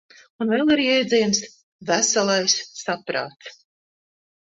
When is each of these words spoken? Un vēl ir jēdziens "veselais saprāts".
Un 0.43 0.51
vēl 0.51 0.69
ir 0.75 0.79
jēdziens 0.85 1.41
"veselais 1.89 2.55
saprāts". 2.79 3.53